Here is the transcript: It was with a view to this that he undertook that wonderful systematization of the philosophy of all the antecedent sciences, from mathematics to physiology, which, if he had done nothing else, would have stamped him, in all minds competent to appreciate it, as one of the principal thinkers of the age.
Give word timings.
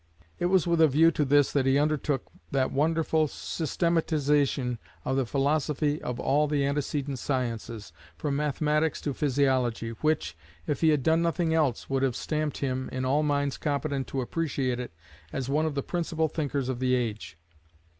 It 0.39 0.47
was 0.47 0.65
with 0.65 0.81
a 0.81 0.87
view 0.87 1.11
to 1.11 1.23
this 1.23 1.51
that 1.51 1.67
he 1.67 1.77
undertook 1.77 2.25
that 2.49 2.71
wonderful 2.71 3.27
systematization 3.27 4.79
of 5.05 5.15
the 5.15 5.27
philosophy 5.27 6.01
of 6.01 6.19
all 6.19 6.47
the 6.47 6.65
antecedent 6.65 7.19
sciences, 7.19 7.93
from 8.17 8.35
mathematics 8.35 8.99
to 9.01 9.13
physiology, 9.13 9.91
which, 9.91 10.35
if 10.65 10.81
he 10.81 10.89
had 10.89 11.03
done 11.03 11.21
nothing 11.21 11.53
else, 11.53 11.87
would 11.87 12.01
have 12.01 12.15
stamped 12.15 12.57
him, 12.57 12.89
in 12.91 13.05
all 13.05 13.21
minds 13.21 13.57
competent 13.59 14.07
to 14.07 14.21
appreciate 14.21 14.79
it, 14.79 14.91
as 15.31 15.49
one 15.49 15.67
of 15.67 15.75
the 15.75 15.83
principal 15.83 16.27
thinkers 16.27 16.67
of 16.67 16.79
the 16.79 16.95
age. 16.95 17.37